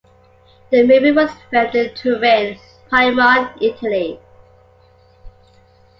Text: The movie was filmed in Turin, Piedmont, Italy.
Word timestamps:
The 0.71 0.81
movie 0.81 1.11
was 1.11 1.29
filmed 1.51 1.75
in 1.75 1.93
Turin, 1.93 2.57
Piedmont, 2.89 3.55
Italy. 3.61 4.19